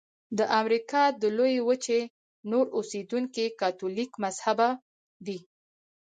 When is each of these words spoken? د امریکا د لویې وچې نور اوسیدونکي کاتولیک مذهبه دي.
د 0.37 0.39
امریکا 0.59 1.03
د 1.21 1.23
لویې 1.37 1.61
وچې 1.67 2.01
نور 2.51 2.65
اوسیدونکي 2.77 3.45
کاتولیک 3.61 4.11
مذهبه 4.23 4.69
دي. 5.25 5.39